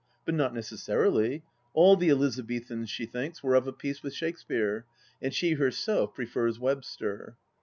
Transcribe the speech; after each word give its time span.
But 0.25 0.33
not 0.33 0.51
necessarily; 0.55 1.43
all 1.75 1.95
the 1.95 2.09
Elizabethans, 2.09 2.89
she 2.89 3.05
thinks, 3.05 3.43
were 3.43 3.53
of 3.53 3.67
a 3.67 3.71
piece 3.71 4.01
with 4.01 4.15
Shakespeare, 4.15 4.87
and 5.21 5.31
she 5.31 5.51
herself 5.51 6.15
prefers 6.15 6.57
Webster. 6.59 7.37